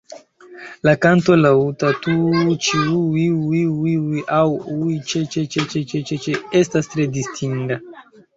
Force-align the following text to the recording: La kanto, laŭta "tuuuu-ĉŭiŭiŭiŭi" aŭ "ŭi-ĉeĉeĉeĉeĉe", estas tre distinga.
La 0.87 0.93
kanto, 1.01 1.33
laŭta 1.41 1.91
"tuuuu-ĉŭiŭiŭiŭi" 2.05 3.93
aŭ 4.39 4.49
"ŭi-ĉeĉeĉeĉeĉe", 4.79 6.35
estas 6.63 6.91
tre 6.97 7.07
distinga. 7.21 7.81